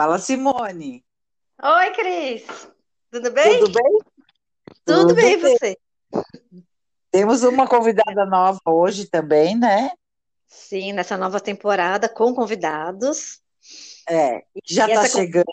[0.00, 1.04] Fala, Simone.
[1.62, 2.46] Oi, Cris.
[3.10, 3.60] Tudo bem?
[3.60, 3.98] Tudo bem?
[4.86, 5.54] Tudo, Tudo bem, bem.
[5.58, 5.76] você?
[7.10, 9.90] Temos uma convidada nova hoje também, né?
[10.46, 13.42] Sim, nessa nova temporada com convidados.
[14.08, 15.44] É, já E tá essa chegando,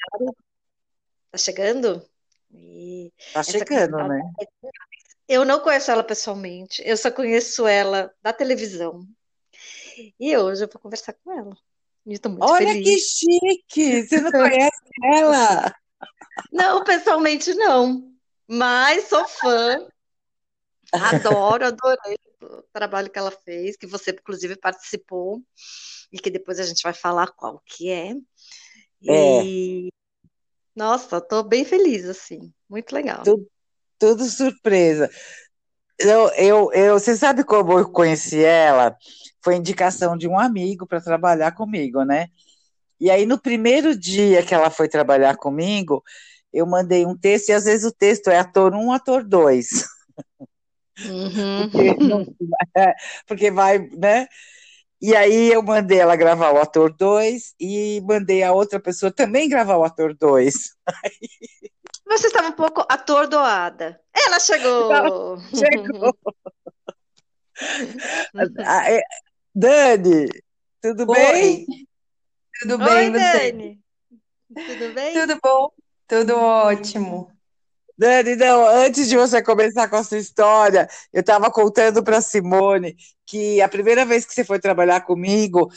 [1.29, 2.09] Tá chegando?
[2.49, 4.21] E tá essa chegando, né?
[5.27, 9.05] eu não conheço ela pessoalmente, eu só conheço ela da televisão.
[10.17, 11.57] E hoje eu vou conversar com ela.
[12.07, 12.99] Estou muito Olha que feliz.
[12.99, 14.03] chique!
[14.03, 15.71] Você não conhece ela?
[16.51, 18.13] Não, pessoalmente não,
[18.47, 19.87] mas sou fã,
[20.97, 25.41] adoro, adorei o trabalho que ela fez, que você inclusive participou,
[26.11, 28.13] e que depois a gente vai falar qual que é.
[29.07, 29.89] É, E
[30.75, 33.35] nossa, estou bem feliz assim, muito legal.
[33.35, 33.47] tu-
[33.99, 35.09] tudo surpresa.
[35.99, 38.95] Eu, eu, eu, você sabe como eu conheci ela?
[39.43, 42.27] Foi indicação de um amigo para trabalhar comigo, né?
[42.99, 46.03] E aí, no primeiro dia que ela foi trabalhar comigo,
[46.53, 49.85] eu mandei um texto, e às vezes o texto é ator um, ator dois,
[51.57, 52.35] porque, não, Uhum.
[52.75, 52.93] é,
[53.27, 54.27] porque vai, né?
[54.99, 59.47] E aí eu mandei ela gravar o ator 2 e mandei a outra pessoa também
[59.47, 60.75] gravar o ator 2.
[62.07, 63.99] Você estava um pouco atordoada.
[64.13, 65.37] Ela chegou.
[65.53, 66.17] Chegou.
[68.63, 69.01] Ah, é,
[69.53, 70.29] Dani,
[70.79, 71.65] tudo bem?
[71.67, 71.87] Oi,
[72.61, 73.51] tudo Oi, bem você?
[73.51, 73.79] Dani.
[74.53, 75.13] Tudo bem?
[75.13, 75.71] Tudo bom?
[76.07, 77.31] Tudo ótimo.
[77.97, 82.95] Dani, não, antes de você começar com a sua história, eu estava contando para Simone
[83.25, 85.71] que a primeira vez que você foi trabalhar comigo,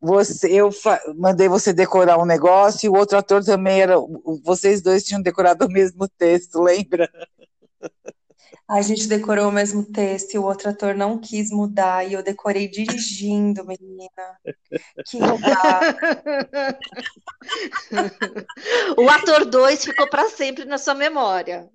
[0.00, 0.70] você, eu
[1.16, 3.96] mandei você decorar um negócio e o outro ator também era.
[4.42, 7.10] Vocês dois tinham decorado o mesmo texto, lembra?
[8.68, 12.22] A gente decorou o mesmo texto e o outro ator não quis mudar e eu
[12.22, 14.08] decorei dirigindo, menina.
[15.06, 15.80] Que legal.
[18.96, 21.68] O ator 2 ficou para sempre na sua memória.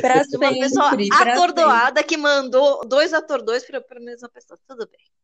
[0.00, 1.30] Para De uma pessoa sempre, sempre.
[1.30, 4.58] atordoada que mandou dois ator 2 para a mesma pessoa.
[4.68, 5.21] Tudo bem.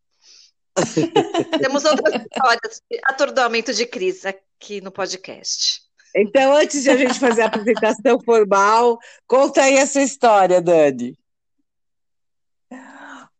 [1.60, 5.82] Temos outras histórias de atordoamento de Cris aqui no podcast.
[6.14, 11.16] Então, antes de a gente fazer a apresentação formal, conta aí a sua história, Dani.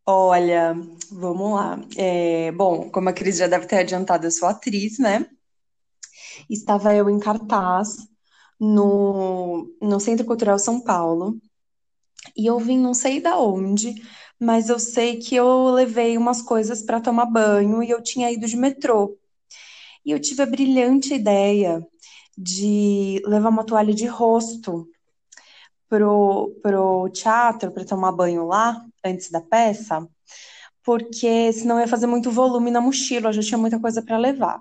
[0.06, 0.75] Olha,
[1.10, 1.78] vamos lá.
[1.97, 5.28] É, bom, como a Cris já deve ter adiantado, eu sou atriz, né?
[6.48, 7.97] Estava eu em cartaz
[8.59, 11.38] no, no Centro Cultural São Paulo.
[12.37, 13.94] E eu vim não sei da onde,
[14.41, 18.47] mas eu sei que eu levei umas coisas para tomar banho e eu tinha ido
[18.47, 19.16] de metrô.
[20.04, 21.87] E eu tive a brilhante ideia
[22.37, 24.88] de levar uma toalha de rosto
[25.88, 30.06] pro, pro teatro para tomar banho lá antes da peça,
[30.84, 34.60] porque senão ia fazer muito volume na mochila, eu já tinha muita coisa para levar.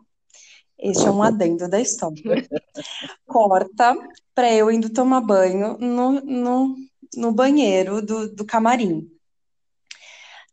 [0.79, 2.21] Este é um adendo da história.
[3.25, 3.95] Corta
[4.33, 6.75] para eu indo tomar banho no, no,
[7.15, 9.09] no banheiro do, do camarim.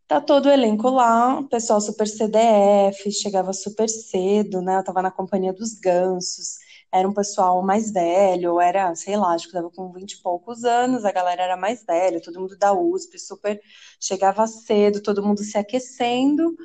[0.06, 4.76] Tá todo o elenco lá, pessoal super CDF, chegava super cedo, né?
[4.78, 6.58] Eu tava na companhia dos gansos,
[6.92, 10.62] era um pessoal mais velho, era, sei lá, acho que tava com 20 e poucos
[10.64, 13.58] anos, a galera era mais velha, todo mundo da USP, super
[13.98, 16.50] chegava cedo, todo mundo se aquecendo.
[16.50, 16.56] O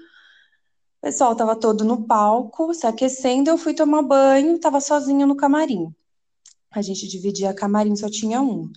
[1.02, 5.94] pessoal tava todo no palco, se aquecendo, eu fui tomar banho, tava sozinha no camarim.
[6.72, 8.72] A gente dividia camarim, só tinha um.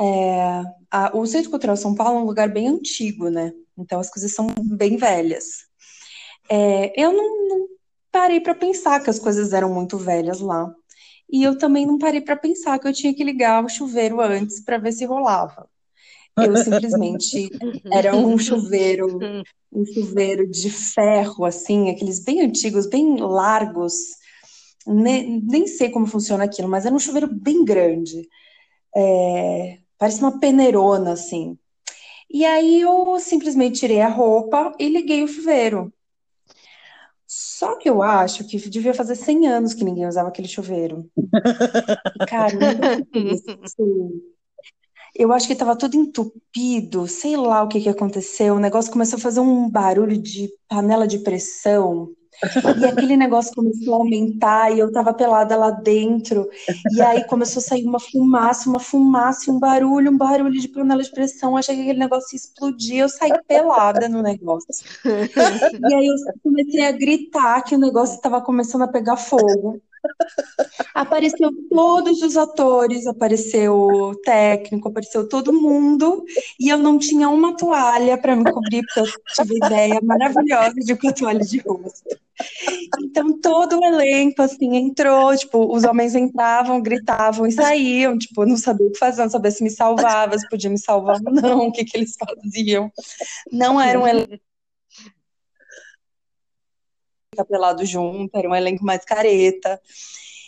[0.00, 3.52] É, a- o Centro Cultural São Paulo é um lugar bem antigo, né?
[3.78, 4.46] Então as coisas são
[4.76, 5.46] bem velhas.
[6.50, 7.68] É, eu não, não
[8.10, 10.72] parei para pensar que as coisas eram muito velhas lá.
[11.30, 14.62] E eu também não parei para pensar que eu tinha que ligar o chuveiro antes
[14.64, 15.68] para ver se rolava.
[16.38, 17.50] Eu simplesmente
[17.92, 19.28] era um chuveiro,
[19.72, 23.94] um chuveiro de ferro, assim, aqueles bem antigos, bem largos.
[24.86, 28.28] Ne- nem sei como funciona aquilo, mas era um chuveiro bem grande.
[28.96, 31.58] É, parece uma peneirona, assim.
[32.32, 35.92] E aí eu simplesmente tirei a roupa e liguei o chuveiro.
[37.26, 41.10] Só que eu acho que devia fazer 100 anos que ninguém usava aquele chuveiro.
[41.18, 42.56] E, cara.
[45.14, 48.54] Eu acho que estava tudo entupido, sei lá o que que aconteceu.
[48.54, 52.14] O negócio começou a fazer um barulho de panela de pressão.
[52.80, 56.48] E aquele negócio começou a aumentar e eu tava pelada lá dentro.
[56.92, 61.02] E aí começou a sair uma fumaça, uma fumaça, um barulho, um barulho de panela
[61.02, 61.56] de pressão.
[61.56, 62.96] Achei que aquele negócio ia explodir.
[62.98, 64.68] Eu saí pelada no negócio.
[65.92, 69.80] E aí eu comecei a gritar que o negócio estava começando a pegar fogo.
[70.94, 76.24] Apareceu todos os atores, apareceu o técnico, apareceu todo mundo,
[76.58, 80.92] e eu não tinha uma toalha para me cobrir, porque eu tive ideia maravilhosa de
[80.92, 82.22] uma toalha de rosto.
[83.02, 88.56] Então todo o elenco assim entrou, tipo, os homens entravam, gritavam e saíam, tipo, não
[88.56, 91.66] sabia o que fazer, não sabia se me salvava, se podia me salvar ou não,
[91.68, 92.90] o que que eles faziam.
[93.50, 94.40] Não era um elenco
[97.48, 99.80] pelado junto, era um elenco mais careta.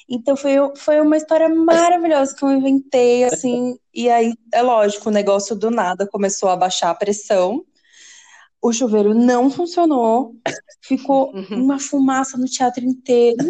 [0.08, 5.12] Então foi, foi uma história maravilhosa que eu inventei, assim, e aí, é lógico, o
[5.12, 7.64] negócio do nada começou a baixar a pressão,
[8.64, 10.34] o chuveiro não funcionou,
[10.80, 13.44] ficou uma fumaça no teatro inteiro.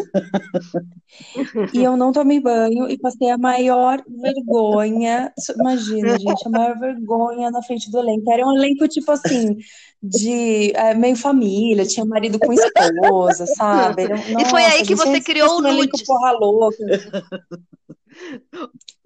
[1.73, 5.33] e eu não tomei banho e passei a maior vergonha.
[5.61, 8.29] Imagina, gente, a maior vergonha na frente do elenco.
[8.29, 9.57] Era um elenco, tipo assim,
[10.03, 14.09] de é, meio família, tinha marido com esposa, sabe?
[14.09, 16.05] Nossa, e foi aí que você criou o nude.
[16.05, 16.77] Porra louca.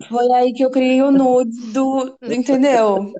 [0.09, 3.13] Foi aí que eu criei o nude do, do entendeu?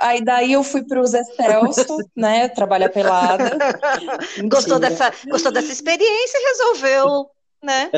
[0.00, 3.58] aí daí eu fui para os Zé Celso, né, trabalhar pelada.
[4.48, 7.30] Gostou dessa, gostou dessa experiência e resolveu,
[7.62, 7.90] né?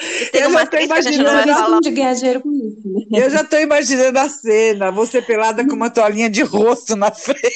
[0.00, 3.06] E tem eu uma já imaginando de ganhar dinheiro com isso.
[3.12, 7.50] Eu já estou imaginando a cena, você pelada com uma toalhinha de rosto na frente.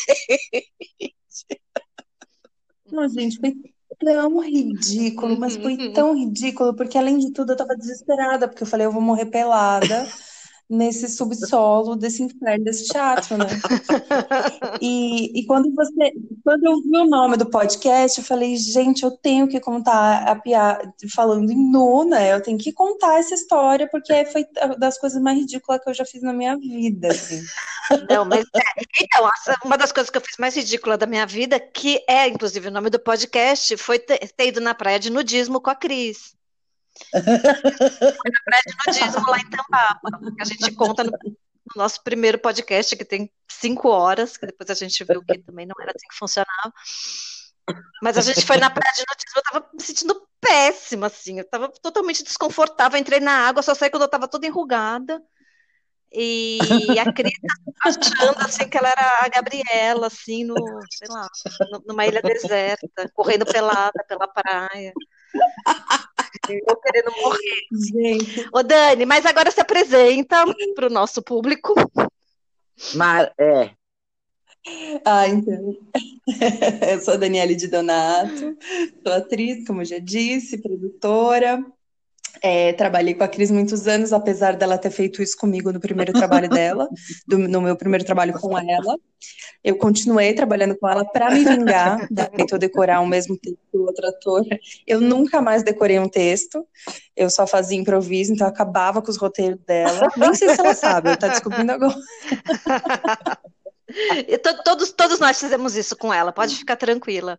[2.91, 3.55] Não, gente, foi
[3.99, 8.67] tão ridículo, mas foi tão ridículo, porque além de tudo eu tava desesperada, porque eu
[8.67, 10.13] falei, eu vou morrer pelada
[10.73, 13.47] nesse subsolo desse inferno desse teatro, né?
[14.81, 19.11] E, e quando você, quando eu vi o nome do podcast, eu falei, gente, eu
[19.11, 22.33] tenho que contar a piada falando em nu, né?
[22.33, 24.47] Eu tenho que contar essa história porque foi
[24.79, 27.43] das coisas mais ridículas que eu já fiz na minha vida, assim.
[28.09, 28.61] Não, mas é,
[29.03, 29.29] então,
[29.65, 32.73] uma das coisas que eu fiz mais ridícula da minha vida, que é inclusive o
[32.73, 36.35] nome do podcast, foi ter, ter ido na praia de nudismo com a Cris.
[37.11, 41.37] Foi na praia de nudismo lá em Tambapa, que a gente conta no, no,
[41.77, 45.75] nosso primeiro podcast, que tem cinco horas, que depois a gente viu que também não
[45.81, 46.73] era assim que funcionava.
[48.03, 51.49] Mas a gente foi na praia de nudismo, eu tava me sentindo péssima, assim, eu
[51.49, 55.23] tava totalmente desconfortável, entrei na água, só saí quando eu tava toda enrugada.
[56.15, 56.59] E
[56.99, 57.33] a Cris
[57.87, 60.55] achando assim que ela era a Gabriela, assim, no,
[60.91, 61.27] sei lá,
[61.87, 64.93] numa ilha deserta, correndo pelada pela praia.
[66.49, 67.67] Eu querendo morrer.
[67.73, 68.49] Gente.
[68.53, 70.45] Ô, Dani, mas agora se apresenta
[70.75, 71.75] para o nosso público.
[72.95, 73.71] Mar, é.
[75.05, 75.77] Ah, então.
[76.91, 78.57] Eu sou a Daniele de Donato,
[79.05, 81.65] sou atriz, como já disse, produtora.
[82.41, 86.13] É, trabalhei com a Cris muitos anos, apesar dela ter feito isso comigo no primeiro
[86.13, 86.89] trabalho dela,
[87.27, 88.97] do, no meu primeiro trabalho com ela.
[89.63, 94.07] Eu continuei trabalhando com ela para me vingar, tentou decorar o mesmo texto do outro
[94.09, 94.45] ator.
[94.87, 96.67] Eu nunca mais decorei um texto,
[97.17, 100.09] eu só fazia improviso, então eu acabava com os roteiros dela.
[100.17, 101.95] Nem sei se ela sabe, ela está descobrindo agora.
[104.65, 107.39] todos, todos nós fizemos isso com ela, pode ficar tranquila.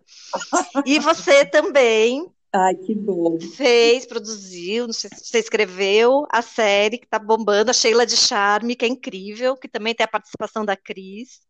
[0.86, 3.40] E você também Ai, que bom.
[3.40, 8.16] Fez, produziu, não sei se você escreveu a série que tá bombando, a Sheila de
[8.16, 11.42] Charme, que é incrível, que também tem a participação da Cris,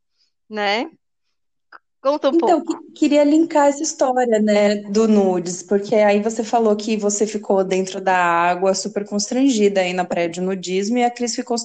[0.49, 0.89] né?
[2.01, 2.91] Conta um então, pouco.
[2.93, 8.01] queria linkar essa história, né, do nudes, porque aí você falou que você ficou dentro
[8.01, 11.55] da água, super constrangida aí na praia de nudismo, e a Cris ficou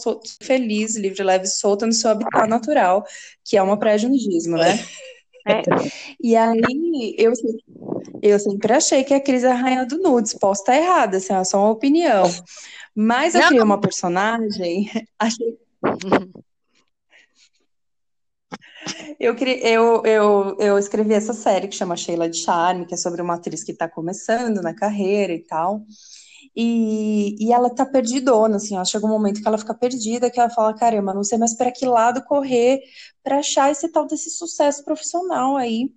[0.41, 3.05] feliz, livre, leve, solta no seu habitat natural,
[3.45, 4.75] que é uma praia de nudismo, né?
[4.75, 5.09] É.
[6.21, 7.33] E aí, eu,
[8.23, 10.35] eu sempre achei que a Cris é a rainha do nudes.
[10.35, 12.25] Posso estar errada, assim, é só uma opinião.
[12.95, 13.49] Mas eu Não.
[13.49, 15.59] criei uma personagem, achei...
[19.21, 23.21] Eu, eu, eu, eu escrevi essa série que chama Sheila de Charme, que é sobre
[23.21, 25.83] uma atriz que está começando na carreira e tal.
[26.61, 30.41] E, e ela tá perdidona, assim, ela chega um momento que ela fica perdida, que
[30.41, 32.81] ela fala, caramba, não sei mais para que lado correr
[33.23, 35.93] para achar esse tal desse sucesso profissional aí.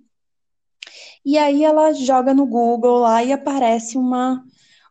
[1.26, 4.44] E aí ela joga no Google lá e aparece uma,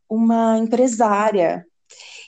[0.09, 1.65] uma empresária.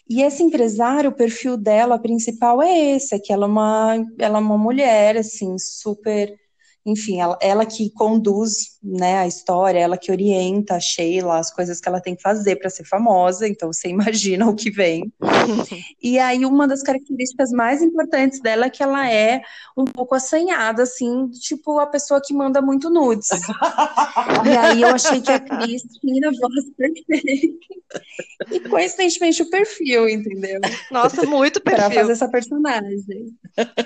[0.09, 4.39] E essa empresária, o perfil dela principal é esse, é que ela é uma, ela
[4.39, 6.33] é uma mulher, assim, super
[6.85, 11.81] enfim, ela, ela, que conduz né, a história, ela que orienta a Sheila, as coisas
[11.81, 15.13] que ela tem que fazer para ser famosa, então você imagina o que vem.
[16.03, 19.43] e aí, uma das características mais importantes dela é que ela é
[19.77, 23.29] um pouco assanhada, assim, tipo a pessoa que manda muito nudes.
[24.45, 27.83] e aí eu achei que a Cris tinha a voz perfeita.
[28.51, 30.61] E coincidentemente o perfil, entendeu?
[30.91, 31.85] Nossa, muito perfil.
[31.85, 33.05] Para fazer essa personagem.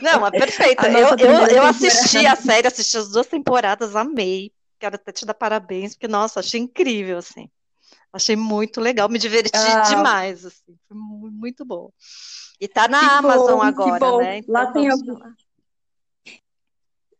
[0.00, 0.88] Não, é perfeita.
[0.88, 4.52] Eu, eu, eu assisti a série, assisti as duas temporadas, amei.
[4.78, 7.48] Quero até te dar parabéns, porque, nossa, achei incrível, assim.
[8.12, 9.80] Achei muito legal, me diverti ah.
[9.82, 11.90] demais, assim, foi muito bom.
[12.60, 14.38] E tá na que Amazon bom, agora, né?
[14.38, 15.18] Então, lá tem algum...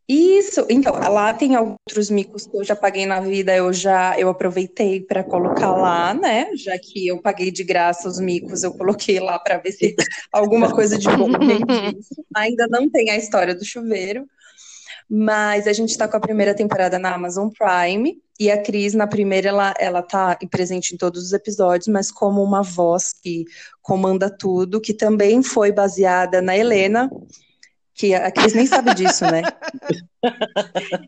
[0.09, 4.29] Isso, então, lá tem outros micos que eu já paguei na vida, eu já eu
[4.29, 6.55] aproveitei para colocar lá, né?
[6.55, 9.97] Já que eu paguei de graça os micos, eu coloquei lá para ver se
[10.31, 12.25] alguma coisa de bom disso.
[12.37, 14.29] Ainda não tem a história do chuveiro,
[15.09, 19.07] mas a gente está com a primeira temporada na Amazon Prime e a Cris na
[19.07, 23.45] primeira ela ela tá presente em todos os episódios, mas como uma voz que
[23.81, 27.11] comanda tudo, que também foi baseada na Helena
[27.97, 29.43] que a Cris nem sabe disso, né?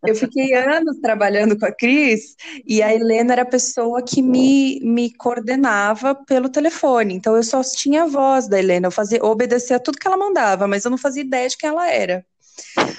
[0.06, 2.34] Eu fiquei anos trabalhando com a Cris
[2.66, 7.14] e a Helena era a pessoa que me, me coordenava pelo telefone.
[7.14, 10.16] Então eu só tinha a voz da Helena, eu fazia, eu obedecia tudo que ela
[10.16, 12.24] mandava, mas eu não fazia ideia de quem ela era.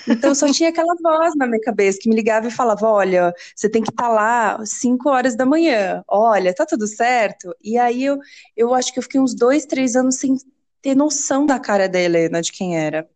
[0.08, 3.70] Então só tinha aquela voz na minha cabeça que me ligava e falava: Olha, você
[3.70, 7.56] tem que estar tá lá 5 horas da manhã, olha, tá tudo certo.
[7.64, 8.18] E aí eu,
[8.56, 10.36] eu acho que eu fiquei uns dois, três anos sem
[10.82, 13.08] ter noção da cara da Helena, de quem era.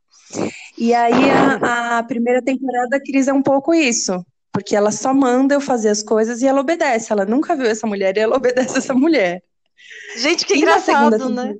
[0.78, 4.26] E aí a, a primeira temporada da Cris é um pouco isso.
[4.52, 7.12] Porque ela só manda eu fazer as coisas e ela obedece.
[7.12, 9.42] Ela nunca viu essa mulher e ela obedece essa mulher.
[10.16, 11.56] Gente, que e engraçado, né?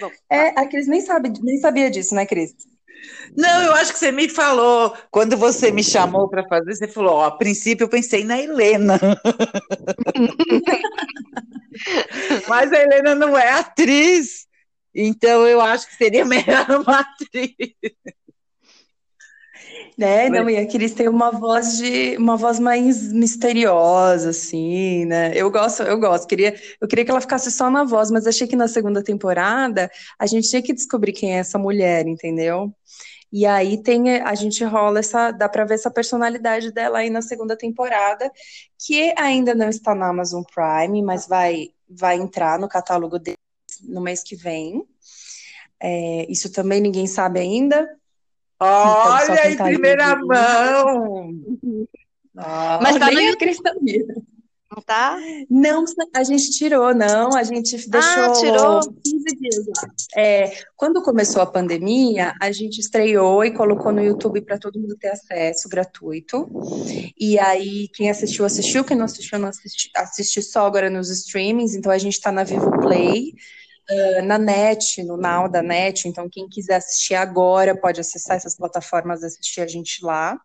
[0.00, 2.54] Bom, é, a Cris nem, sabe, nem sabia disso, né, Cris?
[3.36, 7.14] Não, eu acho que você me falou, quando você me chamou para fazer, você falou,
[7.14, 8.98] ó, a princípio eu pensei na Helena.
[12.48, 14.46] Mas a Helena não é atriz.
[14.94, 17.54] Então eu acho que seria melhor uma atriz.
[19.98, 25.32] Né, não, e a Cris tem uma voz de uma voz mais misteriosa, assim, né?
[25.34, 26.28] Eu gosto, eu gosto.
[26.28, 29.90] Queria, eu queria que ela ficasse só na voz, mas achei que na segunda temporada
[30.16, 32.72] a gente tinha que descobrir quem é essa mulher, entendeu?
[33.32, 37.20] E aí tem a gente rola essa, dá para ver essa personalidade dela aí na
[37.20, 38.30] segunda temporada,
[38.78, 43.36] que ainda não está na Amazon Prime, mas vai vai entrar no catálogo dele
[43.82, 44.84] no mês que vem.
[45.80, 47.97] É, isso também ninguém sabe ainda.
[48.60, 51.30] Olha, então, em primeira mão!
[52.36, 54.06] Ah, Mas tá no YouTube.
[54.70, 55.18] Não tá?
[55.48, 55.84] Não,
[56.14, 57.34] a gente tirou, não.
[57.34, 58.80] A gente deixou ah, tirou.
[59.02, 59.90] 15 dias lá.
[60.14, 64.94] É, quando começou a pandemia, a gente estreou e colocou no YouTube para todo mundo
[64.96, 66.46] ter acesso gratuito.
[67.18, 68.84] E aí, quem assistiu, assistiu.
[68.84, 69.90] Quem não assistiu, não assistiu.
[69.96, 71.74] Assiste só agora nos streamings.
[71.74, 73.32] Então, a gente está na Vivo Play.
[73.90, 78.54] Uh, na net, no Now da net, então quem quiser assistir agora pode acessar essas
[78.54, 80.38] plataformas e assistir a gente lá.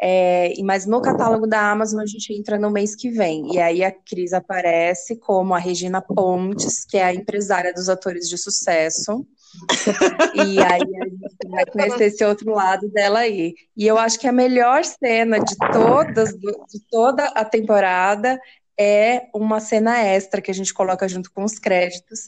[0.00, 3.54] É, mas no catálogo da Amazon a gente entra no mês que vem.
[3.54, 8.28] E aí a Cris aparece como a Regina Pontes, que é a empresária dos atores
[8.28, 9.24] de sucesso.
[10.34, 13.54] e aí a gente vai conhecer esse outro lado dela aí.
[13.76, 18.38] E eu acho que a melhor cena de todas, de toda a temporada
[18.78, 22.20] é uma cena extra que a gente coloca junto com os créditos,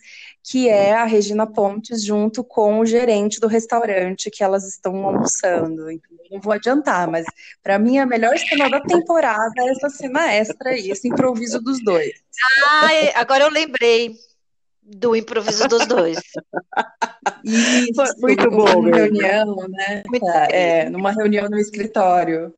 [0.42, 5.90] que é a Regina Pontes junto com o gerente do restaurante que elas estão almoçando.
[5.90, 7.26] Então, não vou adiantar, mas
[7.62, 11.82] para mim a melhor cena da temporada é essa cena extra aí, esse improviso dos
[11.82, 12.12] dois.
[12.68, 12.88] Ah,
[13.20, 14.14] agora eu lembrei
[14.82, 16.18] do improviso dos dois.
[17.44, 18.82] Isso, muito bom.
[18.82, 20.02] Numa reunião, né?
[20.50, 22.54] É, numa reunião no escritório.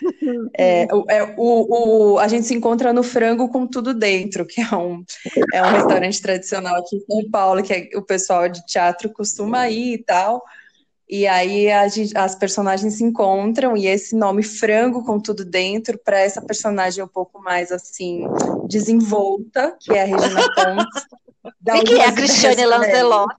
[0.58, 4.74] É, é, o, o, a gente se encontra no Frango com Tudo Dentro, que é
[4.74, 5.04] um,
[5.52, 9.68] é um restaurante tradicional aqui em São Paulo, que é, o pessoal de teatro costuma
[9.68, 10.42] ir e tal.
[11.08, 16.18] E aí gente, as personagens se encontram e esse nome Frango com Tudo Dentro, para
[16.18, 18.26] essa personagem um pouco mais assim,
[18.68, 21.06] desenvolta, que é a Regina Pontes.
[21.74, 23.36] e que é a Cristiane Lanzelotti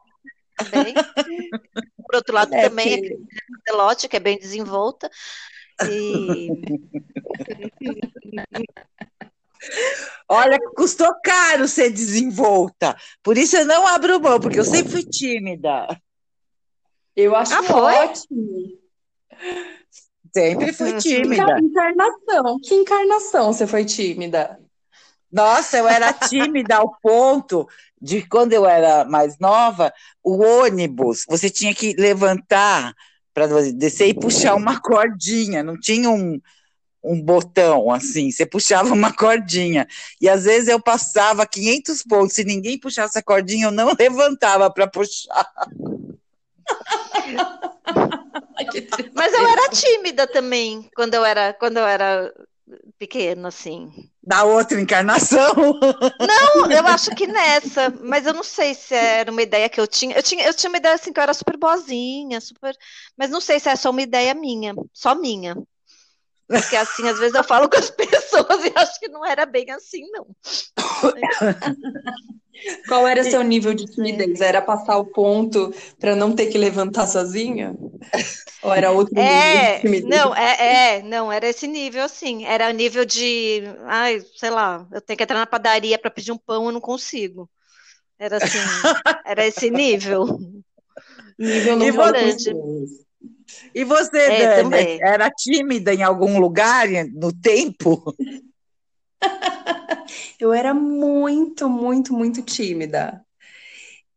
[0.57, 0.93] também.
[2.07, 2.93] Por outro lado, é, também que...
[2.93, 3.27] a Cristiane
[3.67, 5.09] Lanzelotti, que é bem desenvolta.
[10.29, 12.95] Olha, custou caro ser desenvolta.
[13.23, 15.87] Por isso eu não abro mão, porque eu sempre fui tímida.
[17.15, 18.77] Eu acho ah, ótimo.
[20.33, 20.97] Sempre fui uhum.
[20.99, 21.55] tímida.
[21.55, 22.59] Que encarnação.
[22.61, 24.59] Que encarnação você foi tímida?
[25.31, 27.67] Nossa, eu era tímida ao ponto
[28.01, 29.91] de quando eu era mais nova,
[30.23, 32.93] o ônibus, você tinha que levantar
[33.37, 36.41] para descer e puxar uma cordinha, não tinha um,
[37.03, 39.87] um botão assim, você puxava uma cordinha.
[40.19, 44.71] E às vezes eu passava 500 pontos, se ninguém puxasse a cordinha, eu não levantava
[44.71, 45.51] para puxar.
[49.13, 52.33] Mas eu era tímida também quando eu era quando eu era
[52.97, 54.09] pequeno, assim.
[54.27, 55.53] Da outra encarnação?
[56.19, 59.87] Não, eu acho que nessa, mas eu não sei se era uma ideia que eu
[59.87, 60.15] tinha.
[60.15, 62.75] Eu tinha, eu tinha uma ideia assim que eu era super boazinha, super.
[63.15, 65.55] Mas não sei se é só uma ideia minha, só minha.
[66.47, 69.69] Porque assim, às vezes eu falo com as pessoas e acho que não era bem
[69.71, 70.27] assim, não.
[72.87, 74.41] Qual era seu nível de timidez?
[74.41, 77.75] Era passar o ponto para não ter que levantar sozinha?
[78.61, 80.09] Ou era outro nível É, de timidez?
[80.09, 82.45] não, é, é, não, era esse nível, assim.
[82.45, 86.31] Era o nível de, ai, sei lá, eu tenho que entrar na padaria para pedir
[86.31, 87.49] um pão, eu não consigo.
[88.19, 88.59] Era assim,
[89.25, 90.25] era esse nível.
[91.39, 93.06] Nível não E
[93.73, 94.99] E você, É, Dani, também.
[95.01, 98.15] era tímida em algum lugar no tempo?
[100.39, 103.21] Eu era muito, muito, muito tímida.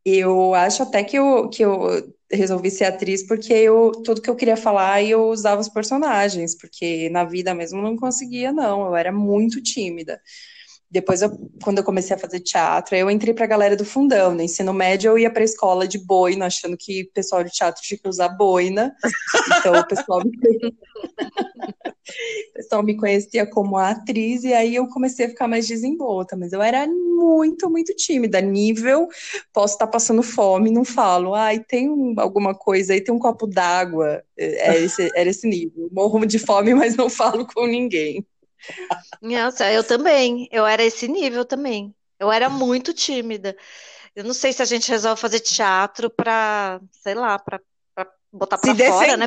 [0.04, 4.36] Eu acho até que eu, que eu resolvi ser atriz porque eu, tudo que eu
[4.36, 8.86] queria falar eu usava os personagens, porque na vida mesmo eu não conseguia, não.
[8.86, 10.20] Eu era muito tímida.
[10.90, 11.30] Depois, eu-
[11.62, 14.34] quando eu comecei a fazer teatro, eu entrei pra galera do fundão.
[14.34, 17.80] No ensino médio, eu ia pra escola de boina, achando que o pessoal de teatro
[17.82, 18.92] tinha que usar boina.
[19.58, 20.30] Então, o pessoal me
[22.50, 26.36] o pessoal me conhecia como a atriz, e aí eu comecei a ficar mais desenvolta,
[26.36, 29.06] mas eu era muito, muito tímida, nível,
[29.52, 33.46] posso estar passando fome, não falo, ai, tem um- alguma coisa aí, tem um copo
[33.46, 38.26] d'água, é, é esse, era esse nível, morro de fome, mas não falo com ninguém.
[39.20, 40.48] Nossa, eu também.
[40.50, 41.94] Eu era esse nível também.
[42.18, 43.56] Eu era muito tímida.
[44.14, 47.60] Eu não sei se a gente resolve fazer teatro para, sei lá, para
[48.32, 49.26] botar para fora, né?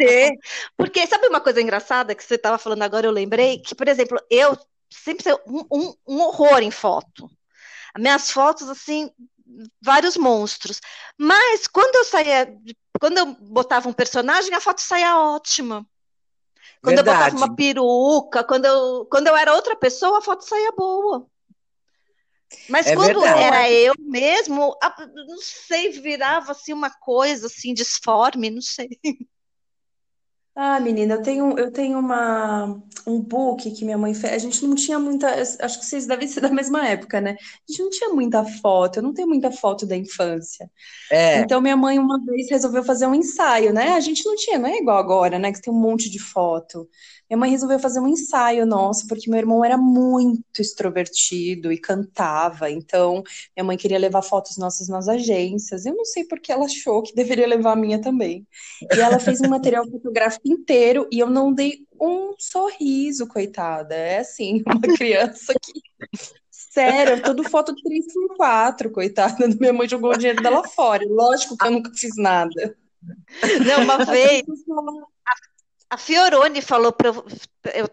[0.78, 4.18] Porque sabe uma coisa engraçada que você estava falando agora, eu lembrei que, por exemplo,
[4.30, 4.58] eu
[4.90, 7.30] sempre fui um, um- um horror em foto.
[7.96, 9.12] As minhas fotos, assim,
[9.82, 10.82] vários monstros.
[11.18, 12.54] Mas quando eu saía,
[13.00, 15.86] quando eu botava um personagem, a foto saía ótima.
[16.84, 17.38] Quando eu botava Verdade.
[17.38, 21.26] uma peruca, quando eu, quando eu era outra pessoa, a foto saía boa.
[22.70, 23.42] Mas É quando verdade.
[23.42, 24.78] era eu mesmo,
[25.28, 28.90] não sei, virava assim uma coisa assim disforme, não sei.
[30.56, 34.34] Ah, menina, eu tenho, eu tenho uma, um book que minha mãe fez.
[34.34, 35.28] A gente não tinha muita.
[35.60, 37.32] Acho que vocês devem ser da mesma época, né?
[37.32, 40.70] A gente não tinha muita foto, eu não tenho muita foto da infância.
[41.10, 43.94] É, Então, minha mãe uma vez resolveu fazer um ensaio, né?
[43.94, 45.52] A gente não tinha, não é igual agora, né?
[45.52, 46.88] Que tem um monte de foto.
[47.30, 52.70] Minha mãe resolveu fazer um ensaio nosso, porque meu irmão era muito extrovertido e cantava.
[52.70, 53.24] Então,
[53.58, 55.86] minha mãe queria levar fotos nossas nas agências.
[55.86, 58.48] Eu não sei porque ela achou que deveria levar a minha também.
[58.92, 63.96] E ela fez um material fotográfico inteiro e eu não dei um sorriso, coitada.
[63.96, 65.82] É assim, uma criança que.
[66.52, 69.48] Sério, tudo foto 3x4, coitada.
[69.60, 71.06] Minha mãe jogou o dinheiro dela fora.
[71.08, 72.76] Lógico que eu nunca fiz nada.
[73.66, 74.44] Não, uma vez
[75.94, 77.12] a Fiorone falou para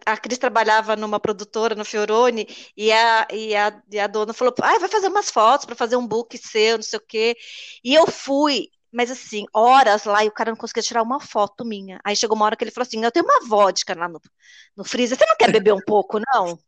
[0.07, 4.55] a Cris trabalhava numa produtora no Fiorone e a, e a, e a dona falou,
[4.63, 7.37] ah, vai fazer umas fotos para fazer um book seu, não sei o quê.
[7.85, 11.64] E eu fui, mas assim, horas lá e o cara não conseguia tirar uma foto
[11.64, 12.00] minha.
[12.05, 14.20] Aí chegou uma hora que ele falou assim, eu tenho uma vodka lá no,
[14.76, 16.59] no freezer, você não quer beber um pouco, não?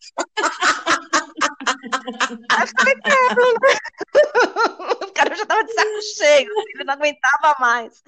[2.50, 3.76] Aí eu falei, quero, né?
[5.02, 8.02] O cara já tava de saco cheio, assim, ele não aguentava mais.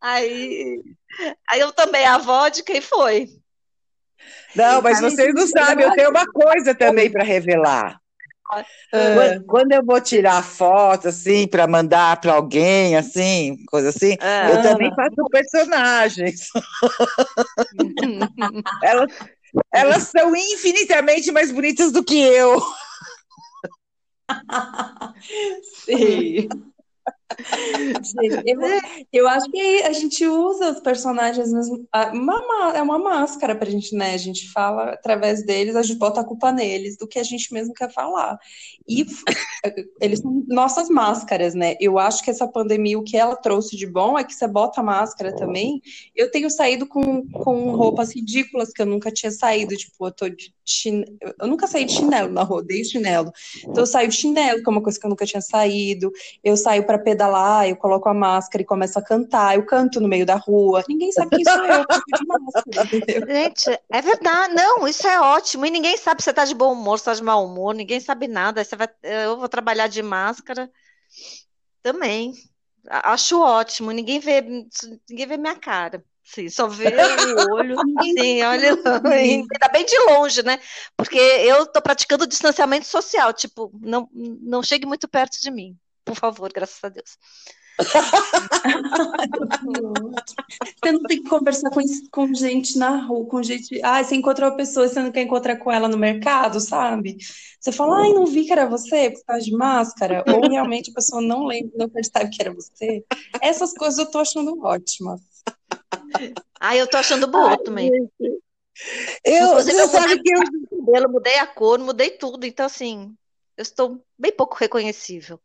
[0.00, 0.82] Aí,
[1.48, 3.28] aí eu tomei a vodka e foi.
[4.54, 7.99] Não, mas vocês não sabem, eu tenho uma coisa também para revelar.
[8.50, 14.16] Ah, Quando, quando eu vou tirar foto, assim, para mandar para alguém, assim, coisa assim,
[14.20, 14.50] Ah.
[14.50, 16.48] eu também faço personagens.
[18.82, 19.12] Elas,
[19.72, 22.60] elas são infinitamente mais bonitas do que eu.
[25.84, 26.48] Sei.
[28.44, 28.60] Eu,
[29.12, 31.86] eu acho que a gente usa os personagens mesmo.
[32.12, 34.14] uma é uma máscara pra gente, né?
[34.14, 37.52] A gente fala através deles, a gente bota a culpa neles do que a gente
[37.52, 38.38] mesmo quer falar.
[38.88, 39.22] E f-
[40.00, 41.76] eles são nossas máscaras, né?
[41.80, 44.80] Eu acho que essa pandemia, o que ela trouxe de bom é que você bota
[44.80, 45.80] a máscara também.
[46.14, 49.76] Eu tenho saído com, com roupas ridículas que eu nunca tinha saído.
[49.76, 51.04] Tipo, eu tô de chin...
[51.40, 53.32] Eu nunca saí de chinelo na rua, odeio chinelo.
[53.62, 56.10] Então eu saio de chinelo, que é uma coisa que eu nunca tinha saído.
[56.42, 59.54] Eu saio para pedalar, eu coloco a máscara e começo a cantar.
[59.54, 60.82] Eu canto no meio da rua.
[60.88, 63.28] Ninguém sabe quem sou eu, porque tô de máscara, entendeu?
[63.28, 64.54] Gente, é verdade.
[64.54, 65.66] Não, isso é ótimo.
[65.66, 68.00] E ninguém sabe se você tá de bom humor, se tá de mau humor, ninguém
[68.00, 68.64] sabe nada.
[68.64, 70.70] Você vai, eu vou trabalhar de máscara
[71.82, 72.32] também.
[72.88, 73.90] Acho ótimo.
[73.90, 76.02] Ninguém vê, ninguém vê minha cara.
[76.24, 77.76] Sim, só vê o olho.
[78.02, 78.70] Sim, olha.
[79.04, 80.58] Ainda bem de longe, né?
[80.96, 83.32] Porque eu tô praticando distanciamento social.
[83.32, 85.76] Tipo, não, não chegue muito perto de mim.
[86.10, 87.16] Por favor, graças a Deus.
[90.82, 93.80] Você não tem que conversar com, com gente na rua, com gente.
[93.84, 97.16] Ah, você encontrou uma pessoa e você não quer encontrar com ela no mercado, sabe?
[97.60, 100.24] Você fala, ai, não vi que era você, porque tava de máscara.
[100.28, 103.04] Ou realmente a pessoa não lembra, não percebe que era você.
[103.40, 105.20] Essas coisas eu tô achando ótimas.
[106.58, 107.88] Ah, eu tô achando boa também.
[109.24, 110.40] Eu, Inclusive, você eu sabe mudei que eu,
[111.08, 112.44] mudei a cor, mudei tudo.
[112.44, 113.14] Então, assim,
[113.56, 115.40] eu estou bem pouco reconhecível,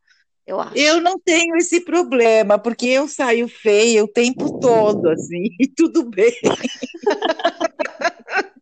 [0.45, 0.77] eu acho.
[0.77, 6.09] eu não tenho esse problema, porque eu saio feia o tempo todo, assim, e tudo
[6.09, 6.33] bem.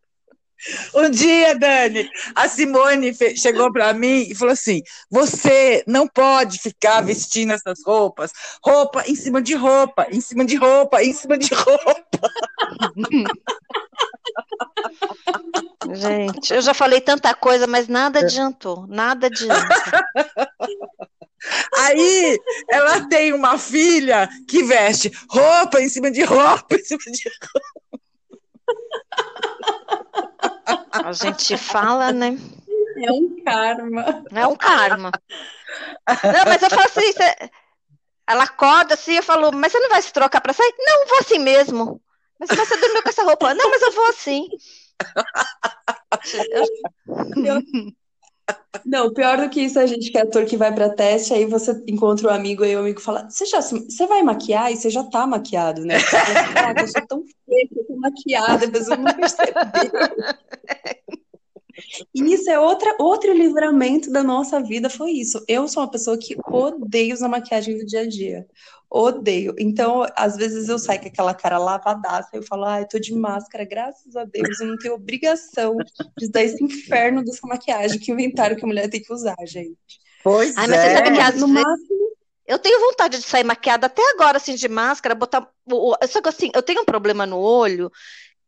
[0.94, 7.02] Um dia, Dani, a Simone chegou para mim e falou assim: Você não pode ficar
[7.02, 8.32] vestindo essas roupas,
[8.64, 12.30] roupa em cima de roupa, em cima de roupa, em cima de roupa.
[15.92, 20.06] Gente, eu já falei tanta coisa, mas nada adiantou, nada adianta.
[21.76, 22.38] Aí
[22.70, 27.30] ela tem uma filha que veste roupa em cima de roupa, em cima de
[30.92, 32.36] A gente fala, né?
[32.96, 34.24] É um karma.
[34.32, 35.10] É um karma.
[36.08, 37.50] Não, mas eu falo assim, você-
[38.26, 40.72] ela acorda assim, eu falo, mas você não vai se trocar pra sair?
[40.78, 42.00] Não, vou assim mesmo.
[42.38, 43.54] Mas você dormiu com essa roupa?
[43.54, 44.48] Não, mas eu vou assim.
[46.50, 47.62] Eu-
[48.84, 51.46] Não, pior do que isso, a gente que é ator que vai pra teste, aí
[51.46, 54.72] você encontra um amigo e o amigo fala: Você já você vai maquiar?
[54.72, 55.98] E você já tá maquiado, né?
[55.98, 59.54] Você fala assim, Caraca, eu sou tão feia eu tô maquiada, a pessoa não percebeu.
[62.14, 65.42] E isso é outra, outro livramento da nossa vida, foi isso.
[65.48, 68.46] Eu sou uma pessoa que odeio usar maquiagem do dia a dia.
[68.90, 69.54] Odeio.
[69.58, 73.64] Então, às vezes eu saio com aquela cara lavadaça eu falo, ai, tô de máscara,
[73.64, 75.76] graças a Deus, eu não tenho obrigação
[76.16, 79.76] de dar esse inferno dessa maquiagem que inventaram que a mulher tem que usar, gente.
[80.22, 80.94] Pois Ai, mas você é.
[80.94, 82.14] sabe que às No vezes máximo,
[82.46, 85.48] eu tenho vontade de sair maquiada até agora, assim, de máscara, botar.
[86.08, 87.90] Só que assim, eu tenho um problema no olho,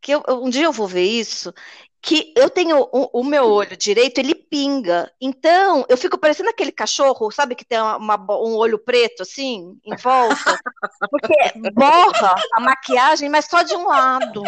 [0.00, 1.52] que eu- eu- um dia eu vou ver isso,
[2.00, 5.10] que eu tenho o, o meu olho direito, ele pinga.
[5.20, 9.96] Então, eu fico parecendo aquele cachorro, sabe, que tem uma- um olho preto, assim, em
[9.96, 10.36] volta,
[11.10, 11.36] porque
[11.72, 14.42] borra a maquiagem, mas só de um lado.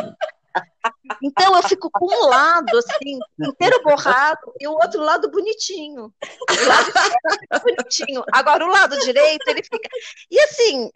[1.22, 6.12] Então, eu fico com um lado, assim, inteiro borrado, e o outro lado bonitinho.
[6.12, 8.24] O lado bonitinho.
[8.32, 9.88] Agora, o lado direito, ele fica.
[10.30, 10.90] E assim,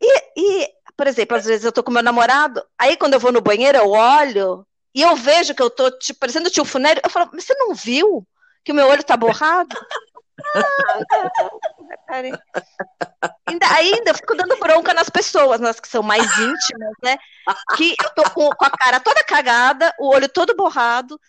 [0.00, 3.32] e, e, por exemplo, às vezes eu tô com meu namorado, aí quando eu vou
[3.32, 7.00] no banheiro, eu olho e eu vejo que eu tô tipo, parecendo o tio Funério,
[7.04, 8.26] eu falo, mas você não viu
[8.64, 9.76] que o meu olho tá borrado?
[10.54, 10.98] Ah.
[13.46, 17.16] Ainda, ainda fico dando bronca nas pessoas, nas que são mais íntimas, né?
[17.76, 21.20] Que eu tô com, com a cara toda cagada, o olho todo borrado.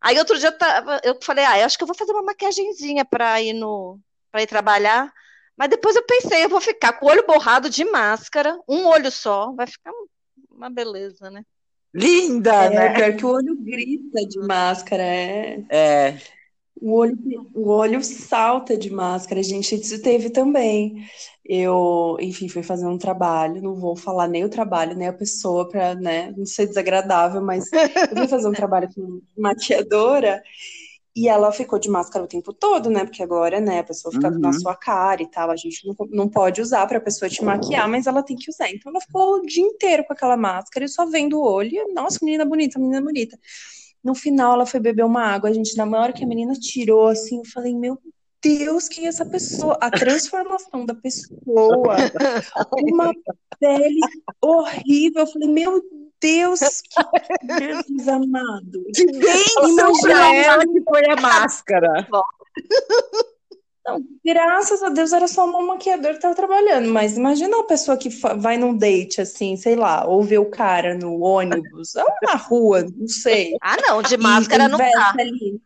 [0.00, 2.22] Aí outro dia eu, tava, eu falei, ah, eu acho que eu vou fazer uma
[2.22, 3.98] maquiagenzinha pra ir no,
[4.30, 5.12] para ir trabalhar.
[5.56, 9.10] Mas depois eu pensei, eu vou ficar com o olho borrado de máscara, um olho
[9.10, 9.92] só, vai ficar
[10.50, 11.42] uma beleza, né?
[11.94, 12.94] Linda, é né?
[12.94, 15.64] pior que o olho grita de máscara, é.
[15.70, 16.18] É.
[16.80, 17.16] O olho,
[17.54, 21.06] o olho salta de máscara, gente, isso teve também.
[21.44, 25.68] Eu, enfim, fui fazer um trabalho, não vou falar nem o trabalho, nem a pessoa
[25.68, 30.42] para, né, não ser desagradável, mas eu fui fazer um trabalho com maquiadora
[31.16, 33.04] e ela ficou de máscara o tempo todo, né?
[33.04, 34.38] Porque agora, né, a pessoa fica Uhum.
[34.40, 37.44] na sua cara e tal, a gente não, não pode usar para a pessoa te
[37.44, 38.68] maquiar, mas ela tem que usar.
[38.70, 41.92] Então ela ficou o dia inteiro com aquela máscara e só vendo o olho, e,
[41.92, 43.38] nossa, menina bonita, menina bonita.
[44.02, 45.48] No final, ela foi beber uma água.
[45.48, 47.96] A gente, na hora que a menina tirou, assim, eu falei, meu
[48.42, 49.78] Deus, quem é essa pessoa?
[49.80, 51.96] A transformação da pessoa,
[52.82, 53.12] uma
[53.58, 54.00] pele
[54.42, 55.22] horrível.
[55.22, 55.82] Eu falei, meu
[56.24, 56.60] Deus,
[57.40, 58.84] que Jesus amado.
[58.94, 60.64] Que bênção Imagina ela.
[60.64, 62.08] que foi a máscara.
[63.86, 67.98] Não, graças a Deus era só uma maquiadora que tava trabalhando, mas imagina uma pessoa
[67.98, 72.36] que vai num date, assim, sei lá, ou vê o cara no ônibus, ou na
[72.36, 73.54] rua, não sei.
[73.60, 75.12] Ah, não, de máscara não dá.
[75.18, 75.60] ali.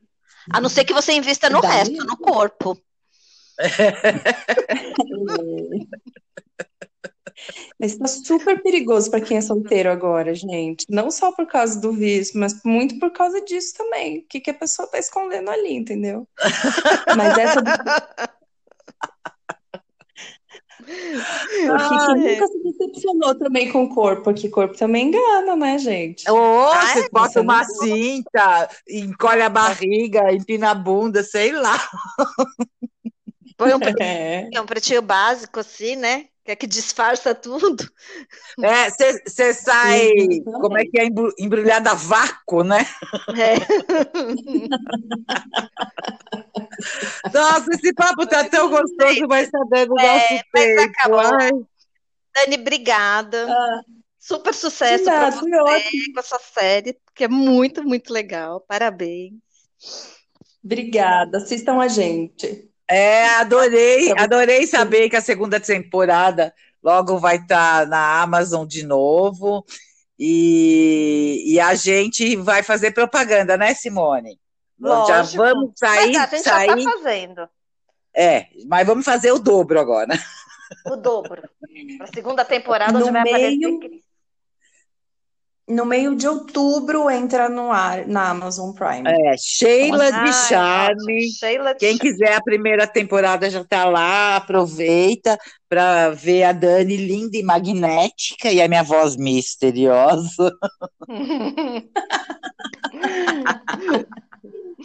[0.51, 2.77] A não ser que você invista no Dá resto, no corpo.
[7.79, 10.85] Mas tá super perigoso para quem é solteiro agora, gente.
[10.89, 14.19] Não só por causa do vício, mas muito por causa disso também.
[14.19, 16.27] O que, que a pessoa tá escondendo ali, entendeu?
[17.17, 17.63] Mas essa.
[20.79, 26.25] Porque quem nunca se decepcionou também com o corpo, porque corpo também engana, né, gente?
[26.31, 27.09] Oh, Ah, você é?
[27.11, 31.77] bota você uma não- cinta, encolhe a barriga, empina a bunda, sei lá.
[33.59, 34.49] Põe um, pre- É.
[34.61, 36.27] um pretinho básico assim, né?
[36.45, 37.87] Que é que disfarça tudo.
[38.63, 40.45] É, você sai, Exatamente.
[40.45, 42.87] como é que é, embru- embrulhada a vácuo, né?
[43.37, 43.59] É.
[47.35, 50.75] Nossa, esse papo tá tão gostoso, mas tá dando o É, nosso mas tempo.
[50.75, 51.21] acabou.
[51.21, 51.51] Ai,
[52.35, 53.47] Dani, obrigada.
[53.51, 53.81] Ah,
[54.19, 55.91] Super sucesso para nada, foi ótimo.
[55.91, 58.61] você com essa série, que é muito, muito legal.
[58.61, 59.35] Parabéns.
[60.63, 61.39] Obrigada.
[61.39, 62.68] Assistam a gente.
[62.91, 68.85] É, adorei, Pra- adorei saber que a segunda temporada logo vai estar na Amazon de
[68.87, 69.65] novo.
[70.19, 74.39] E, e a gente vai fazer propaganda, né, Simone?
[74.81, 75.09] Lógico.
[75.09, 76.67] Já vamos sair, Mas a gente sair.
[76.69, 77.49] já está fazendo
[78.15, 80.19] É, mas vamos fazer o dobro agora.
[80.87, 81.43] o dobro.
[82.01, 84.03] A segunda temporada, No onde vai aparecer meio- Cris.
[85.69, 89.05] No meio de outubro entra no ar na Amazon Prime.
[89.07, 91.31] É, Sheila de Ai, Charme.
[91.31, 91.99] Sheila de Quem Charme.
[91.99, 98.51] quiser a primeira temporada já está lá, aproveita para ver a Dani linda e magnética
[98.51, 100.51] e a minha voz misteriosa.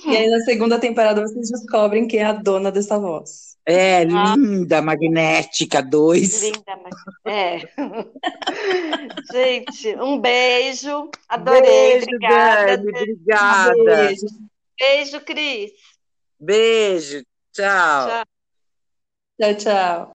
[0.06, 3.54] E aí na segunda temporada vocês descobrem quem é a dona dessa voz.
[3.66, 4.36] É, Ah.
[4.36, 6.42] linda, magnética, dois.
[6.42, 6.96] Linda, mas...
[7.26, 7.60] É.
[9.32, 11.10] Gente, um beijo.
[11.30, 11.62] Adorei.
[11.62, 12.78] Beijo, Obrigada.
[12.78, 13.74] Dani, obrigada.
[13.86, 14.26] Beijo.
[14.80, 15.72] Beijo, Cris.
[16.40, 18.08] Beijo, tchau.
[18.08, 18.24] Tchau.
[19.40, 20.12] Tchau, tchau.